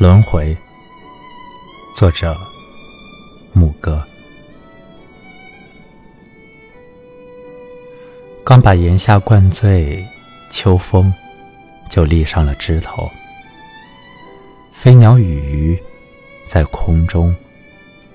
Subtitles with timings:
[0.00, 0.56] 轮回，
[1.94, 2.34] 作者
[3.52, 4.02] 牧歌。
[8.42, 10.02] 刚把檐下灌醉，
[10.50, 11.12] 秋风
[11.90, 13.10] 就立上了枝头。
[14.72, 15.82] 飞鸟与鱼
[16.46, 17.36] 在空中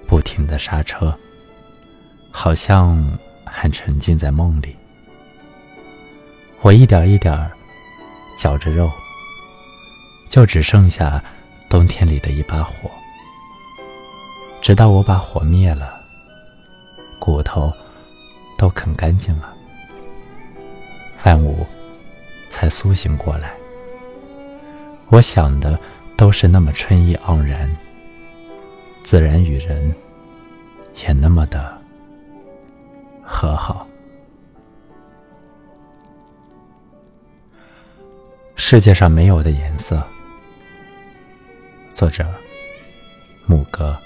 [0.08, 1.16] 不停的刹车，
[2.32, 3.00] 好像
[3.44, 4.76] 还沉浸在梦里。
[6.62, 7.48] 我一点一点
[8.40, 8.92] 嚼着肉，
[10.28, 11.23] 就只剩下
[11.70, 12.90] 冬天里的一把火。
[14.62, 16.02] 直到我把火灭了，
[17.20, 17.72] 骨头
[18.58, 19.54] 都啃干净了，
[21.23, 21.66] 万物
[22.50, 23.54] 才苏醒过来。
[25.09, 25.80] 我想的
[26.18, 27.70] 都是那么春意盎然，
[29.04, 29.94] 自然与人
[31.06, 31.80] 也那么的
[33.23, 33.88] 和好。
[38.56, 40.02] 世界上没有的颜色。
[41.96, 42.30] 作者：
[43.46, 43.98] 牧歌。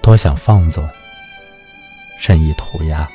[0.00, 0.88] 多想放纵，
[2.20, 3.10] 任意涂鸦，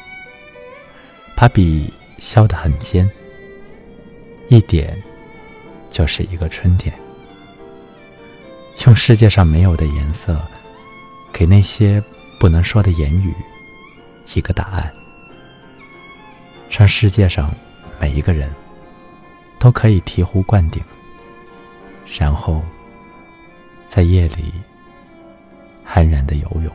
[1.34, 3.10] 把笔削得很尖，
[4.50, 5.02] 一点
[5.90, 6.94] 就是一个春天。
[8.86, 10.38] 用世界上没有的颜色，
[11.32, 12.04] 给那些
[12.38, 13.34] 不能说的言语
[14.36, 14.94] 一个答案，
[16.70, 17.50] 让世界上。
[17.98, 18.52] 每一个人
[19.60, 20.84] 都可以醍醐灌顶，
[22.20, 22.62] 然后
[23.88, 24.54] 在夜里
[25.86, 26.72] 安然的游泳。